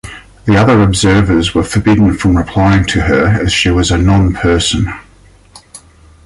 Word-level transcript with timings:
The 0.45 0.57
other 0.57 0.81
observers 0.81 1.53
were 1.53 1.63
forbidden 1.63 2.17
from 2.17 2.35
replying 2.35 2.85
to 2.87 3.01
her 3.01 3.27
as 3.39 3.53
she 3.53 3.69
was 3.69 3.91
a 3.91 3.99
'non-person'. 3.99 4.91